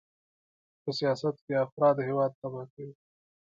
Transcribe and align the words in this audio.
په 0.81 0.89
سیاست 0.99 1.35
کې 1.45 1.53
افراط 1.65 1.97
هېواد 2.07 2.31
تباه 2.39 2.65
کوي. 2.73 2.91